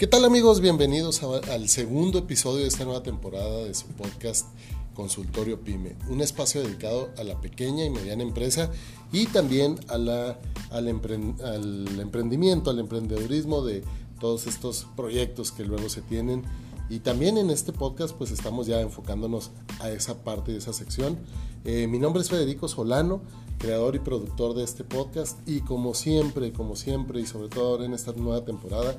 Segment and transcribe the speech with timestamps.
[0.00, 0.62] ¿Qué tal amigos?
[0.62, 4.46] Bienvenidos al segundo episodio de esta nueva temporada de su podcast
[4.94, 8.70] Consultorio Pyme, un espacio dedicado a la pequeña y mediana empresa
[9.12, 10.38] y también a la,
[10.70, 13.84] al, al emprendimiento, al emprendedurismo de
[14.18, 16.44] todos estos proyectos que luego se tienen.
[16.88, 21.18] Y también en este podcast pues estamos ya enfocándonos a esa parte de esa sección.
[21.66, 23.20] Eh, mi nombre es Federico Solano,
[23.58, 27.84] creador y productor de este podcast y como siempre, como siempre y sobre todo ahora
[27.84, 28.96] en esta nueva temporada,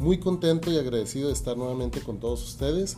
[0.00, 2.96] muy contento y agradecido de estar nuevamente con todos ustedes.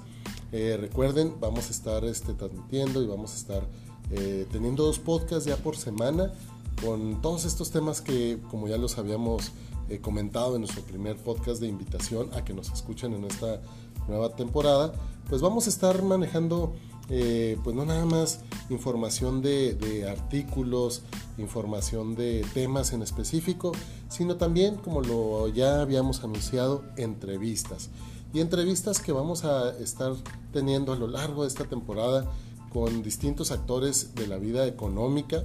[0.52, 3.68] Eh, recuerden, vamos a estar este, transmitiendo y vamos a estar
[4.10, 6.32] eh, teniendo dos podcasts ya por semana
[6.80, 9.52] con todos estos temas que, como ya los habíamos
[9.88, 13.60] eh, comentado en nuestro primer podcast de invitación a que nos escuchen en esta
[14.08, 14.92] nueva temporada,
[15.28, 16.74] pues vamos a estar manejando,
[17.62, 18.40] pues no nada más
[18.70, 21.02] información de, de, artículos,
[21.36, 23.72] información de temas en específico,
[24.08, 27.90] sino también, como lo ya habíamos anunciado, entrevistas
[28.32, 30.14] y entrevistas que vamos a estar
[30.52, 32.30] teniendo a lo largo de esta temporada
[32.72, 35.44] con distintos actores de la vida económica,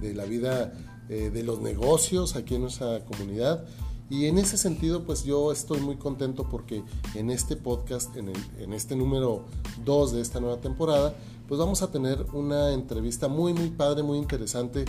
[0.00, 0.72] de la vida
[1.08, 3.64] eh, de los negocios aquí en nuestra comunidad.
[4.08, 6.82] Y en ese sentido, pues yo estoy muy contento porque
[7.14, 9.42] en este podcast, en, en este número
[9.84, 11.14] 2 de esta nueva temporada,
[11.48, 14.84] pues vamos a tener una entrevista muy, muy padre, muy interesante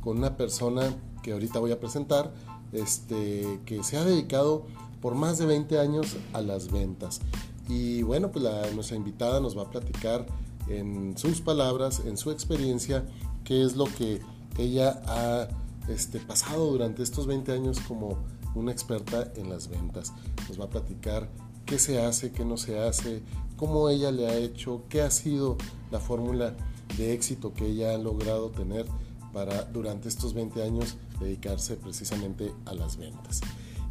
[0.00, 2.32] con una persona que ahorita voy a presentar,
[2.72, 4.66] este, que se ha dedicado
[5.00, 7.20] por más de 20 años a las ventas.
[7.68, 10.26] Y bueno, pues nuestra invitada nos va a platicar
[10.68, 13.04] en sus palabras, en su experiencia,
[13.44, 14.20] qué es lo que
[14.58, 15.48] ella ha
[15.90, 18.18] este, pasado durante estos 20 años como
[18.54, 20.12] una experta en las ventas.
[20.48, 21.28] Nos va a platicar
[21.66, 23.22] qué se hace, qué no se hace,
[23.56, 25.56] cómo ella le ha hecho, qué ha sido
[25.90, 26.54] la fórmula
[26.96, 28.86] de éxito que ella ha logrado tener
[29.32, 33.40] para durante estos 20 años dedicarse precisamente a las ventas.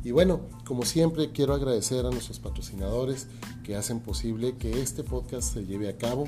[0.04, 3.28] Y bueno, como siempre, quiero agradecer a nuestros patrocinadores
[3.64, 6.26] que hacen posible que este podcast se lleve a cabo.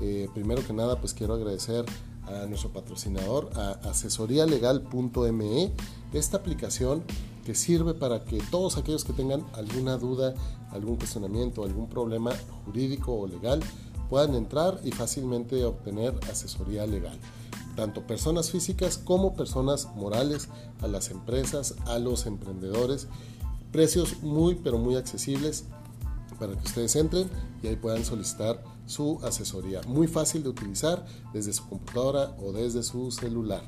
[0.00, 1.84] Eh, primero que nada, pues quiero agradecer
[2.26, 5.72] a nuestro patrocinador, a asesorialegal.me,
[6.12, 7.02] esta aplicación
[7.44, 10.34] que sirve para que todos aquellos que tengan alguna duda,
[10.70, 12.32] algún cuestionamiento, algún problema
[12.64, 13.60] jurídico o legal,
[14.08, 17.18] puedan entrar y fácilmente obtener asesoría legal
[17.74, 20.48] tanto personas físicas como personas morales,
[20.80, 23.08] a las empresas, a los emprendedores.
[23.70, 25.64] Precios muy pero muy accesibles
[26.38, 27.30] para que ustedes entren
[27.62, 29.80] y ahí puedan solicitar su asesoría.
[29.86, 33.62] Muy fácil de utilizar desde su computadora o desde su celular.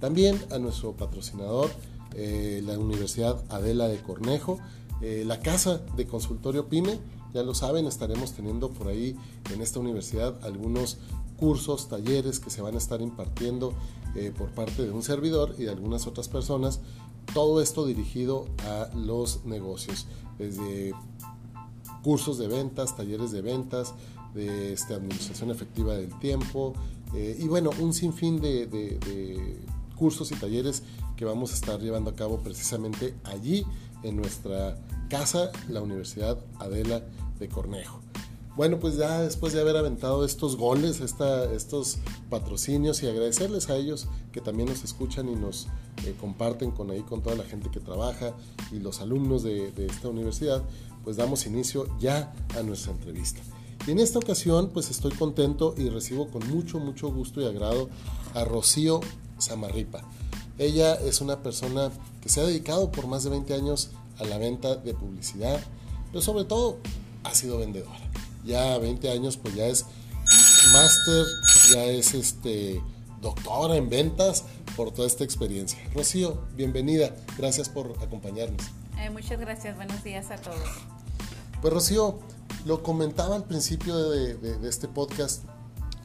[0.00, 1.70] También a nuestro patrocinador,
[2.14, 4.58] eh, la Universidad Adela de Cornejo,
[5.00, 6.98] eh, la Casa de Consultorio PYME.
[7.32, 9.16] Ya lo saben, estaremos teniendo por ahí
[9.52, 10.98] en esta universidad algunos
[11.38, 13.74] cursos, talleres que se van a estar impartiendo
[14.14, 16.80] eh, por parte de un servidor y de algunas otras personas.
[17.34, 20.06] Todo esto dirigido a los negocios,
[20.38, 20.94] desde
[22.02, 23.94] cursos de ventas, talleres de ventas,
[24.36, 26.74] de este, administración efectiva del tiempo
[27.14, 29.58] eh, y bueno, un sinfín de,
[29.96, 30.82] cursos y talleres
[31.16, 33.64] que vamos a estar llevando a cabo precisamente allí
[34.02, 34.76] en nuestra
[35.08, 37.02] casa, la Universidad Adela
[37.38, 38.00] de Cornejo.
[38.54, 41.98] Bueno, pues ya después de haber aventado estos goles, estos
[42.28, 45.68] patrocinios y agradecerles a ellos que también nos escuchan y nos
[46.04, 48.34] eh, comparten con ahí con toda la gente que trabaja
[48.72, 50.62] y los alumnos de esta universidad,
[51.04, 53.40] pues damos inicio ya a nuestra entrevista.
[53.86, 57.88] Y en esta ocasión pues estoy contento y recibo con mucho, mucho gusto y agrado
[58.34, 59.00] a Rocío
[59.38, 60.02] Samarripa.
[60.58, 64.38] Ella es una persona que se ha dedicado por más de 20 años a la
[64.38, 65.60] venta de publicidad,
[66.10, 66.78] pero sobre todo
[67.24, 68.06] ha sido vendedora
[68.46, 69.84] ya 20 años, pues ya es
[70.72, 71.26] máster,
[71.72, 72.80] ya es este
[73.20, 74.44] doctora en ventas
[74.76, 75.78] por toda esta experiencia.
[75.94, 78.62] Rocío, bienvenida, gracias por acompañarnos.
[78.98, 80.68] Eh, muchas gracias, buenos días a todos.
[81.60, 82.20] Pues Rocío,
[82.66, 85.44] lo comentaba al principio de, este podcast,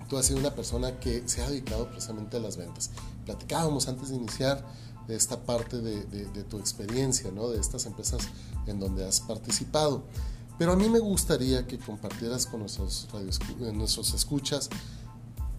[0.07, 2.91] tú has sido una persona que se ha dedicado precisamente a las ventas.
[3.25, 4.63] Platicábamos antes de iniciar
[5.08, 7.49] de esta parte de, tu experiencia, ¿no?
[7.49, 8.22] de estas empresas
[8.67, 10.03] en donde has participado.
[10.59, 14.69] Pero a mí me gustaría que compartieras con nuestros, eh, nuestros escuchas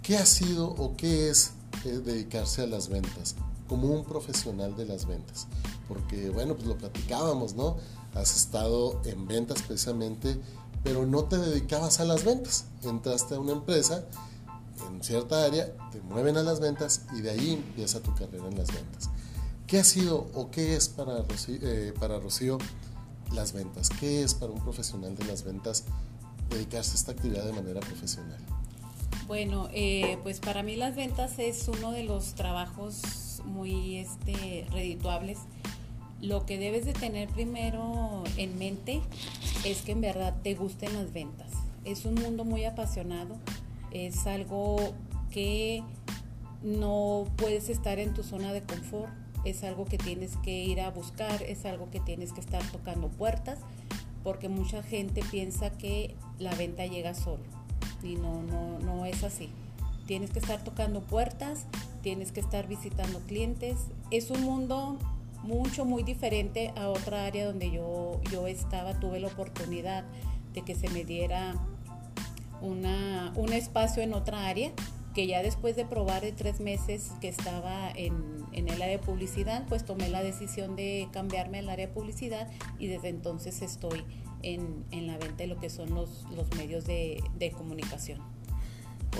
[0.03, 1.55] qué ha sido o qué es
[1.85, 3.35] eh, dedicarse a las ventas
[3.69, 5.49] como un profesional de las ventas.
[5.89, 7.79] Porque, bueno, pues lo platicábamos, ¿no?
[8.15, 10.39] Has estado en ventas precisamente,
[10.83, 12.67] pero no te dedicabas a las ventas.
[12.83, 14.05] Entraste a una empresa
[14.89, 18.59] en cierta área, te mueven a las ventas y de ahí empieza tu carrera en
[18.59, 19.11] las ventas.
[19.67, 22.59] ¿Qué ha sido o qué es para eh, para Rocío
[23.35, 23.91] las ventas.
[23.91, 25.85] ¿Qué es para un profesional de las ventas
[26.51, 28.39] dedicarse a esta actividad de manera profesional?
[29.27, 35.39] Bueno, eh, pues para mí las ventas es uno de los trabajos muy este, redituables.
[36.23, 39.03] Lo que debes de tener primero en mente
[39.65, 41.51] es que en verdad te gusten las ventas.
[41.85, 43.37] Es un mundo muy apasionado,
[43.91, 44.95] es algo
[45.33, 45.83] que
[46.63, 49.13] no puedes estar en tu zona de confort,
[49.45, 53.09] es algo que tienes que ir a buscar, es algo que tienes que estar tocando
[53.09, 53.59] puertas,
[54.23, 57.43] porque mucha gente piensa que la venta llega solo
[58.05, 59.51] y no, no, no es así.
[60.07, 61.67] Tienes que estar tocando puertas,
[62.03, 63.77] tienes que estar visitando clientes.
[64.11, 64.99] Es un mundo
[65.43, 70.05] mucho, muy diferente a otra área donde yo, yo estaba, tuve la oportunidad
[70.55, 71.55] de que se me diera
[72.61, 74.73] una, un espacio en otra área,
[75.15, 78.15] que ya después de probar de tres meses que estaba en,
[78.53, 82.49] en, el área de publicidad, pues tomé la decisión de cambiarme al área de publicidad
[82.79, 84.05] y desde entonces estoy
[84.43, 88.21] en, en la venta de lo que son los, los medios de, de comunicación.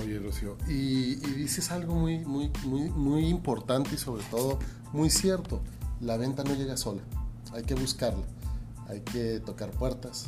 [0.01, 4.57] Oye, Rocío, y, y, dices algo muy, muy, muy, muy importante y sobre todo
[4.91, 5.61] muy cierto
[6.03, 7.01] la venta no llega sola,
[7.53, 8.23] hay que buscarla,
[8.87, 10.27] hay que tocar puertas.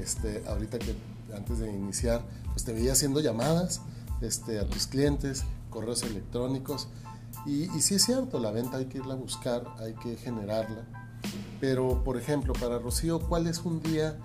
[0.00, 0.94] Este, ahorita que
[1.34, 2.22] antes de iniciar,
[2.52, 3.80] pues te veía haciendo llamadas
[4.20, 6.88] este, a tus clientes, correos electrónicos.
[7.46, 10.84] Y, y sí es cierto, la venta hay que irla a buscar, hay que generarla.
[11.60, 14.18] Pero, por ejemplo, para Rocío, ¿cuál es un día?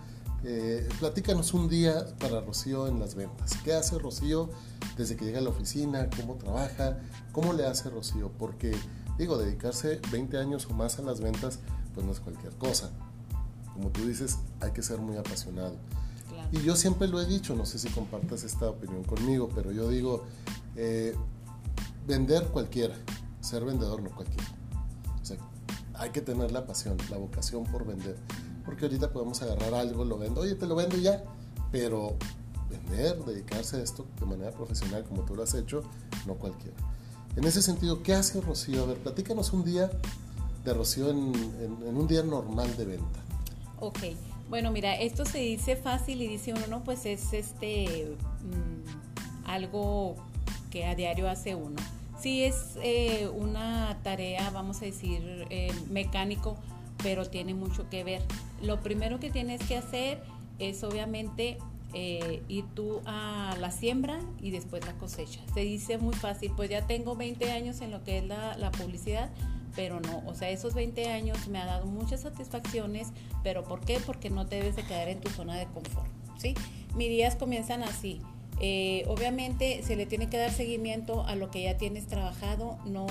[0.43, 3.55] Eh, platícanos un día para Rocío en las ventas.
[3.63, 4.49] ¿Qué hace Rocío
[4.97, 6.09] desde que llega a la oficina?
[6.19, 6.99] ¿Cómo trabaja?
[7.31, 8.31] ¿Cómo le hace Rocío?
[8.39, 8.71] Porque
[9.17, 11.59] Digo, dedicarse 20 años o más a las ventas,
[11.93, 12.89] pues no es cualquier cosa.
[13.73, 15.75] Como tú dices, hay que ser muy apasionado.
[16.29, 16.49] Claro.
[16.51, 19.89] Y yo siempre lo he dicho, no sé si compartas esta opinión conmigo, pero yo
[19.89, 20.23] digo,
[20.75, 21.15] eh,
[22.07, 22.95] vender cualquiera,
[23.41, 24.47] ser vendedor no cualquiera.
[25.21, 25.37] O sea,
[25.93, 28.17] hay que tener la pasión, la vocación por vender.
[28.65, 31.23] Porque ahorita podemos agarrar algo, lo vendo, oye, te lo vendo ya,
[31.71, 32.17] pero
[32.69, 35.83] vender, dedicarse a esto de manera profesional como tú lo has hecho,
[36.25, 36.77] no cualquiera.
[37.35, 38.83] En ese sentido, ¿qué hace Rocío?
[38.83, 39.89] A ver, platícanos un día
[40.65, 43.19] de Rocío en, un día normal de venta.
[43.79, 43.99] Ok,
[44.49, 50.17] bueno, mira, esto se dice fácil y dice uno, no, pues es este mm, algo
[50.69, 51.77] que a diario hace uno.
[52.19, 56.57] Sí es eh, una tarea, vamos a decir, eh, mecánico,
[57.01, 58.21] pero tiene mucho que ver.
[58.61, 60.21] Lo primero que tienes que hacer
[60.59, 61.57] es obviamente
[61.93, 65.41] eh, ir tú a la siembra y después la cosecha.
[65.53, 68.71] Se dice muy fácil, pues ya tengo 20 años en lo que es la, la
[68.71, 69.29] publicidad,
[69.75, 73.09] pero no, o sea, esos 20 años me ha dado muchas satisfacciones,
[73.43, 73.99] pero ¿por qué?
[74.05, 76.55] Porque no te debes de quedar en tu zona de confort, ¿sí?
[76.95, 78.21] Mis días comienzan así,
[78.63, 83.07] eh, obviamente se le tiene que dar seguimiento a lo que ya tienes trabajado, no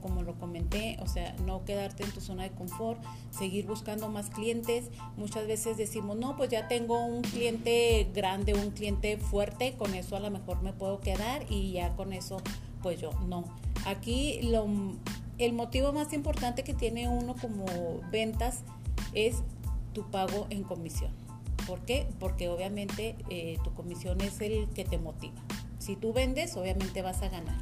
[0.00, 4.30] como lo comenté, o sea, no quedarte en tu zona de confort, seguir buscando más
[4.30, 4.90] clientes.
[5.16, 10.14] Muchas veces decimos, no, pues ya tengo un cliente grande, un cliente fuerte, con eso
[10.14, 12.36] a lo mejor me puedo quedar y ya con eso,
[12.80, 13.42] pues yo no.
[13.86, 14.68] Aquí lo,
[15.38, 17.64] el motivo más importante que tiene uno como
[18.12, 18.60] ventas
[19.12, 19.38] es
[19.92, 21.23] tu pago en comisión.
[21.66, 22.06] ¿Por qué?
[22.18, 25.40] Porque obviamente eh, tu comisión es el que te motiva.
[25.78, 27.56] Si tú vendes, obviamente vas a ganar.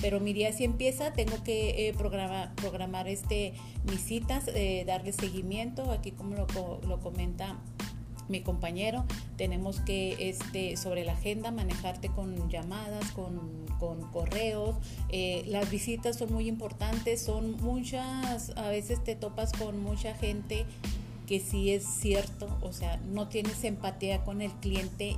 [0.00, 3.52] Pero mi día si empieza, tengo que eh, programar, programar este,
[3.84, 6.46] mis citas, eh, darle seguimiento, aquí como lo,
[6.86, 7.58] lo, comenta
[8.28, 9.04] mi compañero,
[9.36, 14.76] tenemos que este, sobre la agenda manejarte con llamadas, con, con correos.
[15.46, 20.64] las visitas son muy importantes, son muchas, a veces te topas con mucha gente
[21.30, 25.16] que sí es cierto, o sea, no tienes empatía con el cliente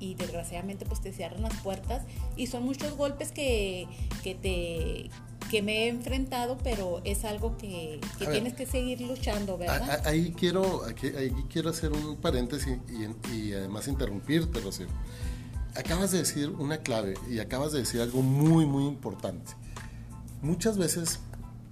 [0.00, 2.00] y desgraciadamente pues te cierran las puertas
[2.34, 3.86] y son muchos golpes que,
[4.22, 5.10] que te
[5.50, 10.00] que me he enfrentado, pero es algo que, que tienes que seguir luchando, ¿verdad?
[10.06, 14.86] Ahí quiero, ahí quiero hacer un paréntesis y, y, además interrumpirte, Rocío.
[15.76, 19.52] Acabas de decir una clave y acabas de decir algo muy, muy importante.
[20.40, 21.20] Muchas veces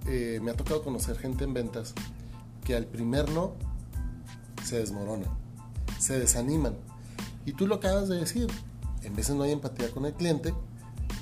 [0.05, 1.95] eh, me ha tocado conocer gente en ventas
[2.63, 3.53] que al primer no
[4.63, 5.29] se desmoronan,
[5.99, 6.75] se desaniman.
[7.45, 8.47] Y tú lo acabas de decir,
[9.03, 10.53] en veces no hay empatía con el cliente,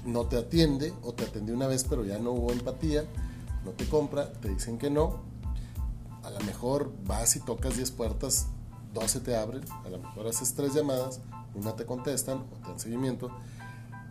[0.06, 3.06] no te atiende o te atendió una vez pero ya no hubo empatía,
[3.66, 5.22] no te compra, te dicen que no,
[6.24, 8.48] a lo mejor vas y tocas 10 puertas,
[8.94, 11.20] 12 te abren, a lo mejor haces 3 llamadas,
[11.56, 13.32] una te contestan o te dan seguimiento.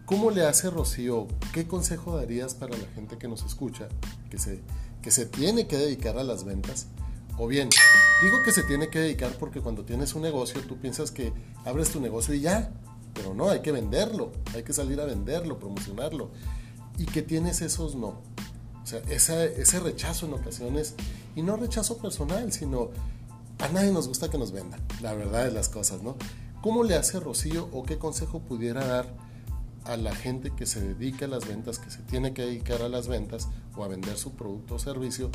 [0.07, 1.29] ¿Cómo le hace Rocío?
[1.53, 3.89] ¿Qué consejo darías para la gente que nos escucha,
[4.29, 4.61] que se,
[5.03, 6.87] que se tiene que dedicar a las ventas?
[7.43, 7.71] O bien,
[8.21, 11.33] digo que se tiene que dedicar porque cuando tienes un negocio tú piensas que
[11.65, 12.71] abres tu negocio y ya,
[13.15, 16.31] pero no, hay que venderlo, hay que salir a venderlo, promocionarlo.
[16.99, 18.21] Y que tienes esos no.
[18.83, 20.95] O sea, ese rechazo en ocasiones,
[21.35, 22.91] y no rechazo personal, sino
[23.59, 26.17] a nadie nos gusta que nos vendan, la verdad de las cosas, ¿no?
[26.61, 29.07] ¿Cómo le hace Rocío o qué consejo pudiera dar
[29.85, 32.91] a la gente que se dedica a las ventas, que se tiene que dedicar a
[32.91, 35.31] las ventas o a vender su producto o servicio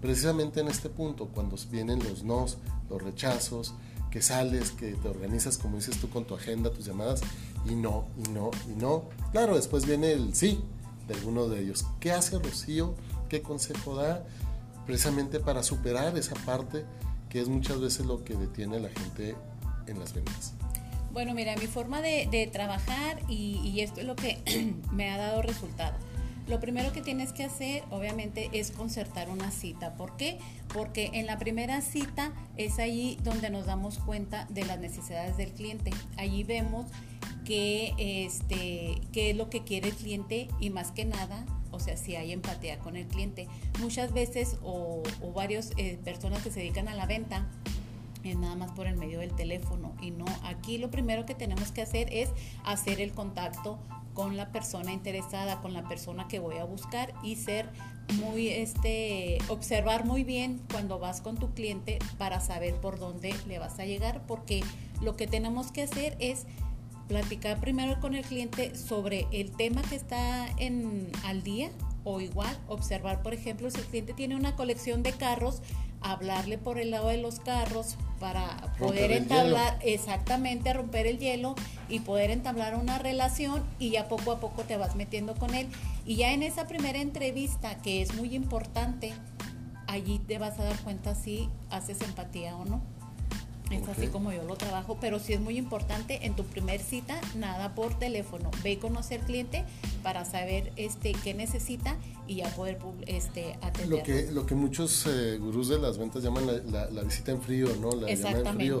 [0.00, 3.74] precisamente en este punto, cuando vienen los nos, los rechazos,
[4.10, 7.20] que sales, que te organizas, como dices tú, con tu agenda, tus llamadas,
[7.68, 9.04] y no, y no, y no.
[9.32, 10.60] Claro, después viene el sí
[11.06, 11.84] de alguno de ellos.
[12.00, 12.94] ¿Qué hace Rocío?
[13.28, 14.24] ¿Qué consejo da?
[14.86, 16.84] Precisamente para superar esa parte
[17.28, 19.34] que es muchas veces lo que detiene a la gente
[19.86, 20.54] en las ventas.
[21.12, 24.38] Bueno, mira, mi forma de, trabajar y, y, esto es lo que
[24.92, 25.96] me ha dado resultado.
[26.48, 29.94] Lo primero que tienes que hacer, obviamente, es concertar una cita.
[29.94, 30.38] ¿Por qué?
[30.72, 35.52] Porque en la primera cita es allí donde nos damos cuenta de las necesidades del
[35.52, 35.90] cliente.
[36.16, 36.86] Allí vemos
[37.44, 41.96] qué, este, qué es lo que quiere el cliente y más que nada, o sea,
[41.96, 43.48] si hay empatía con el cliente.
[43.80, 47.48] Muchas veces o, o varias eh, personas que se dedican a la venta,
[48.22, 51.70] es nada más por el medio del teléfono y no aquí lo primero que tenemos
[51.70, 52.30] que hacer es
[52.64, 53.78] hacer el contacto
[54.16, 57.68] con la persona interesada, con la persona que voy a buscar y ser
[58.14, 63.58] muy, este, observar muy bien cuando vas con tu cliente para saber por dónde le
[63.58, 64.64] vas a llegar, porque
[65.02, 66.46] lo que tenemos que hacer es
[67.08, 71.70] platicar primero con el cliente sobre el tema que está en, al día
[72.02, 75.60] o igual observar, por ejemplo, si el cliente tiene una colección de carros,
[76.00, 81.54] hablarle por el lado de los carros para poder entablar exactamente romper el hielo
[81.88, 85.68] y poder entablar una relación y ya poco a poco te vas metiendo con él.
[86.04, 89.12] Y ya en esa primera entrevista que es muy importante
[89.86, 92.80] allí te vas a dar cuenta si haces empatía o no.
[93.70, 97.20] Es así como yo lo trabajo, pero sí es muy importante en tu primer cita,
[97.34, 98.48] nada por teléfono.
[98.62, 99.64] Ve y conocer al cliente
[100.04, 101.96] para saber este qué necesita
[102.26, 103.98] y ya poder este, atenderlo.
[103.98, 107.68] Lo que, lo que muchos eh, gurús de las ventas llaman la, visita en frío,
[107.80, 107.92] ¿no?
[107.92, 108.64] La Exactamente.
[108.64, 108.80] En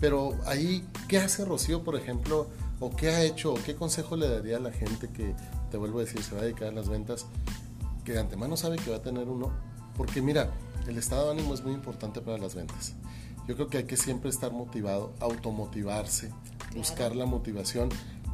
[0.00, 2.48] Pero ahí, ¿qué hace Rocío, por ejemplo?
[2.80, 3.54] ¿O qué ha hecho?
[3.54, 5.34] ¿O qué consejo le daría a la gente que,
[5.70, 7.26] te vuelvo a decir, se va a dedicar a las ventas,
[8.04, 9.52] que de antemano sabe que va a tener uno?
[9.96, 10.50] Porque mira,
[10.88, 12.94] el estado de ánimo es muy importante para las ventas.
[13.46, 16.30] Yo creo que hay que siempre estar motivado, automotivarse,
[16.74, 17.90] buscar la motivación,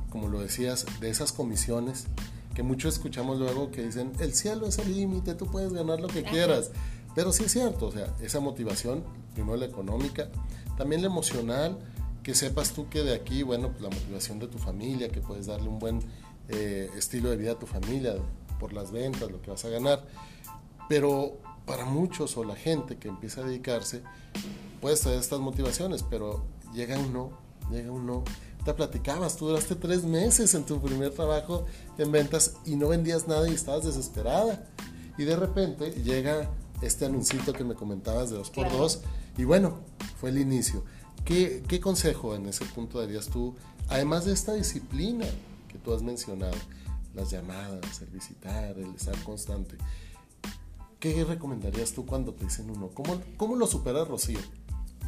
[0.08, 2.06] como lo decías, de esas comisiones
[2.54, 6.08] que muchos escuchamos luego que dicen, el cielo es el límite, tú puedes ganar lo
[6.08, 6.70] que quieras.
[7.14, 9.04] Pero sí es cierto, o sea, esa motivación,
[9.34, 10.28] primero la económica,
[10.76, 11.78] también la emocional,
[12.22, 15.46] que sepas tú que de aquí, bueno, pues la motivación de tu familia, que puedes
[15.46, 16.00] darle un buen
[16.48, 18.14] eh, estilo de vida a tu familia
[18.58, 20.04] por las ventas, lo que vas a ganar.
[20.88, 24.02] Pero para muchos o la gente que empieza a dedicarse,
[24.80, 27.30] puedes tener estas motivaciones, pero llega un no,
[27.70, 28.24] llega un no.
[28.64, 31.64] Te platicabas, tú duraste tres meses en tu primer trabajo
[31.96, 34.68] en ventas y no vendías nada y estabas desesperada.
[35.16, 36.50] Y de repente llega
[36.82, 39.00] este anuncito que me comentabas de 2x2
[39.38, 39.80] y bueno,
[40.20, 40.84] fue el inicio.
[41.24, 43.54] ¿Qué, ¿Qué consejo en ese punto darías tú,
[43.88, 45.26] además de esta disciplina
[45.68, 46.56] que tú has mencionado?
[47.14, 49.76] Las llamadas, el visitar, el estar constante.
[51.00, 52.90] ¿Qué recomendarías tú cuando te dicen uno?
[52.92, 54.38] ¿Cómo, cómo lo supera Rocío?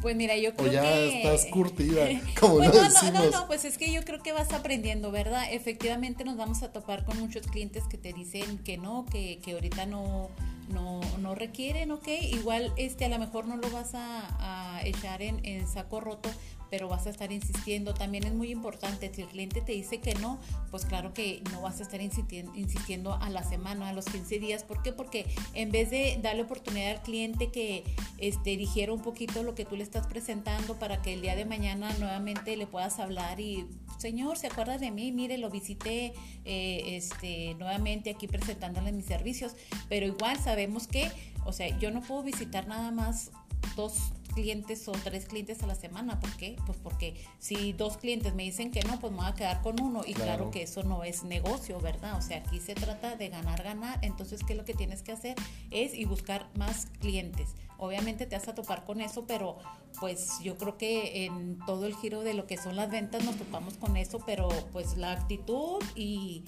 [0.03, 2.05] Pues mira, yo creo o ya estás curtida,
[2.39, 5.45] como pues no, no, no, pues es que yo creo que vas aprendiendo, ¿verdad?
[5.49, 9.53] Efectivamente nos vamos a topar con muchos clientes que te dicen que no, que, que
[9.53, 10.29] ahorita no,
[10.67, 15.39] no, no requieren, ok, igual este a lo mejor no lo vas a, echar en,
[15.45, 16.29] en, saco roto,
[16.73, 17.93] pero vas a estar insistiendo.
[17.93, 20.39] También es muy importante, si el cliente te dice que no,
[20.71, 24.63] pues claro que no vas a estar insistiendo, a la semana, a los 15 días.
[24.63, 24.91] ¿Por qué?
[24.91, 27.83] Porque en vez de darle oportunidad al cliente que
[28.17, 31.45] este, digiera un poquito lo que tú le estás presentando para que el día de
[31.45, 33.67] mañana nuevamente le puedas hablar y,
[33.99, 35.11] señor, ¿se acuerda de mí?
[35.11, 39.53] Mire, lo visité eh, este, nuevamente aquí presentándole mis servicios,
[39.89, 41.11] pero igual sabemos que,
[41.45, 43.29] o sea, yo no puedo visitar nada más
[43.75, 46.19] dos clientes o tres clientes a la semana.
[46.19, 46.55] ¿Por qué?
[46.65, 49.81] Pues porque si dos clientes me dicen que no, pues me voy a quedar con
[49.81, 50.01] uno.
[50.05, 50.51] Y claro.
[50.51, 52.17] que eso no es negocio, ¿verdad?
[52.17, 53.99] O sea, aquí se trata de ganar, ganar.
[54.01, 55.35] Entonces, ¿qué es lo que tienes que hacer?
[55.71, 57.55] Es y buscar más clientes.
[57.77, 59.57] Obviamente te vas a topar con eso, pero
[59.99, 63.35] pues yo creo que en todo el giro de lo que son las ventas nos
[63.35, 66.43] topamos con eso, pero pues la actitud y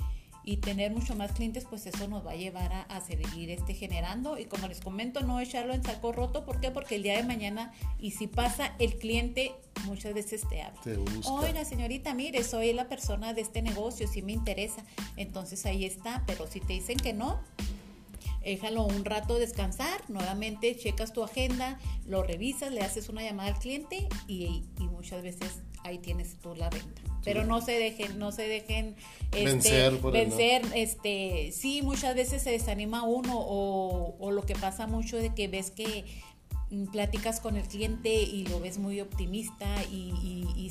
[0.46, 4.38] y tener mucho más clientes, pues eso nos va a llevar a, seguir este, generando.
[4.38, 6.46] Y como les comento, no echarlo en saco roto.
[6.46, 6.70] ¿Por qué?
[6.70, 9.54] Porque el día de mañana, y si pasa, el cliente
[9.86, 10.80] muchas veces te habla.
[11.30, 14.86] Oiga, señorita, mire, soy la persona de este negocio, si me interesa.
[15.18, 16.24] Entonces ahí está.
[16.28, 17.40] Pero si te dicen que no,
[18.44, 23.60] déjalo un rato descansar, nuevamente checas tu agenda, lo revisas, le haces una llamada al
[23.60, 28.32] cliente y, y muchas veces ahí tienes tú la venta pero no se dejen, no
[28.32, 28.96] se dejen
[29.32, 35.34] este, vencer, este, sí, muchas veces se desanima uno o, lo que pasa mucho de
[35.34, 36.05] que ves que
[36.70, 40.13] mm, platicas con el cliente y lo ves muy optimista y,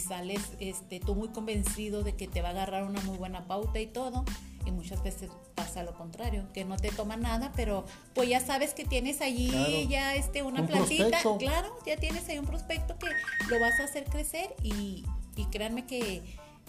[0.07, 3.81] sales este, tú muy convencido de que te va a agarrar una muy buena pauta
[3.81, 4.25] y todo
[4.67, 7.85] y muchas veces pasa lo contrario, que no te toma nada, pero
[8.15, 12.39] pues ya sabes que tienes allí ya este una un plantita, claro, ya tienes ahí
[12.39, 13.07] un prospecto que
[13.49, 15.05] lo vas a hacer crecer y,
[15.37, 16.23] y créanme que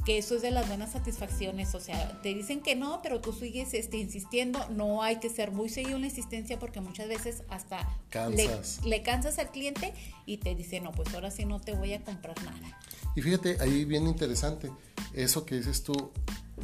[0.05, 3.33] que eso es de las buenas satisfacciones, o sea, te dicen que no, pero tú
[3.33, 7.41] sigues este, insistiendo, no hay que ser muy seguido en la insistencia porque muchas veces
[7.49, 7.89] hasta
[8.83, 9.93] Le, cansas al cliente
[10.27, 12.79] y te dice, no, pues ahora sí no te voy a comprar nada.
[13.15, 14.71] Y fíjate, ahí bien interesante,
[15.13, 16.11] eso que dices tú,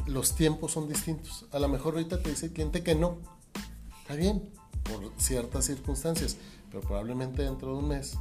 [0.05, 1.45] los tiempos son distintos.
[1.51, 3.17] A lo mejor ahorita te dice el cliente que no,
[4.01, 4.49] está bien,
[4.83, 6.37] por ciertas circunstancias,
[6.69, 8.17] pero probablemente dentro de un mes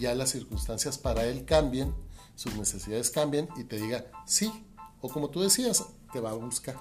[0.00, 1.94] ya las circunstancias para él cambien
[2.40, 4.64] sus necesidades cambien y te diga sí,
[5.02, 6.74] o como tú decías, te va a buscar.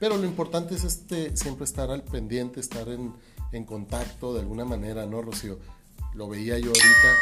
[0.00, 3.14] Pero lo importante es este, siempre estar al pendiente, estar en,
[3.52, 5.60] en contacto de alguna manera, ¿no, Rocío?
[6.14, 7.16] Lo veía yo ahorita,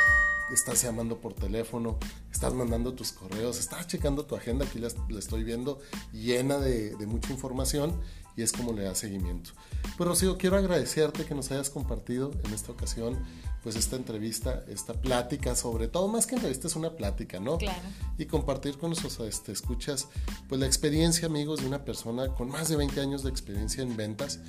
[0.54, 1.98] estás llamando por teléfono,
[2.30, 4.88] estás mandando tus correos, estás checando tu agenda, aquí la,
[5.18, 5.80] estoy viendo
[6.12, 8.00] llena de, de, mucha información
[8.36, 9.50] y es como le da seguimiento.
[9.96, 13.18] Pues Rocío, quiero agradecerte que nos hayas compartido en esta ocasión
[13.62, 17.58] pues esta entrevista, esta plática, sobre todo, más que entrevista es una plática, ¿no?
[17.58, 17.78] Claro.
[18.16, 20.08] Y compartir con nuestros este, escuchas,
[20.48, 23.96] pues la experiencia, amigos, de una persona con más de 20 años de experiencia en
[23.96, 24.40] ventas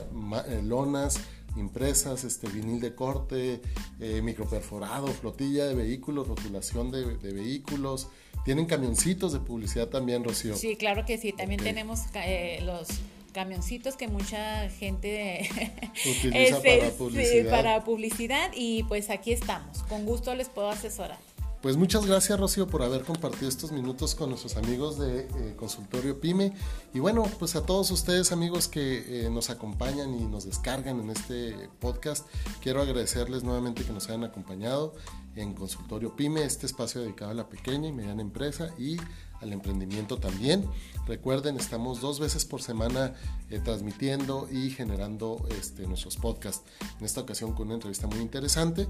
[0.48, 1.20] eh, lonas,
[1.56, 3.62] impresas, este, vinil de corte,
[4.00, 8.08] eh, microperforado, flotilla de vehículos, rotulación de, vehículos.
[8.44, 10.56] Tienen camioncitos de publicidad también, Rocío.
[10.56, 11.32] Sí, claro que sí.
[11.32, 12.88] También tenemos eh, los
[13.36, 15.50] camioncitos que mucha gente
[16.10, 17.52] utiliza para, publicidad.
[17.52, 19.84] para publicidad y pues aquí estamos.
[19.84, 21.20] Con gusto les puedo asesorar.
[21.62, 26.22] Pues muchas gracias Rocío por haber compartido estos minutos con nuestros amigos de eh, Consultorio
[26.22, 26.54] Pyme
[26.94, 31.10] y bueno pues a todos ustedes amigos que eh, nos acompañan y nos descargan en
[31.10, 32.28] este podcast
[32.62, 34.94] quiero agradecerles nuevamente que nos hayan acompañado
[35.36, 38.98] en Consultorio Pyme este espacio dedicado a la pequeña y mediana empresa y
[39.46, 40.66] al emprendimiento también.
[41.08, 43.14] Recuerden estamos dos veces por semana
[43.50, 46.64] eh, transmitiendo y generando este, nuestros podcasts.
[47.00, 48.88] En esta ocasión con una entrevista muy interesante.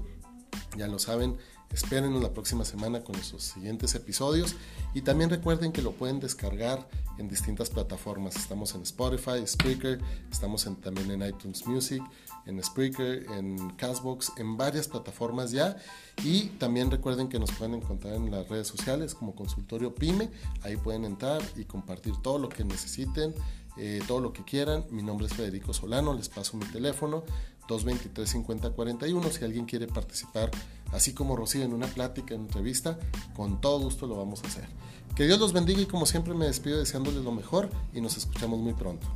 [0.76, 1.36] Ya lo saben
[1.72, 4.56] Espérenos la próxima semana con nuestros siguientes episodios
[4.94, 8.36] y también recuerden que lo pueden descargar en distintas plataformas.
[8.36, 10.00] Estamos en Spotify, Spreaker,
[10.30, 12.02] estamos también en iTunes Music,
[12.46, 15.76] en Spreaker, en Castbox, en varias plataformas ya.
[16.24, 20.30] Y también recuerden que nos pueden encontrar en las redes sociales como Consultorio Pyme.
[20.62, 23.34] Ahí pueden entrar y compartir todo lo que necesiten,
[23.76, 24.84] eh, todo lo que quieran.
[24.90, 27.24] Mi nombre es Federico Solano, les paso mi teléfono
[27.68, 29.30] 223-5041.
[29.30, 30.50] Si alguien quiere participar,
[30.92, 32.98] así como Rocío, en una plática, en una entrevista,
[33.34, 34.68] con todo gusto lo vamos a hacer.
[35.14, 38.58] Que Dios los bendiga y como siempre me despido deseándoles lo mejor y nos escuchamos
[38.58, 39.06] muy pronto.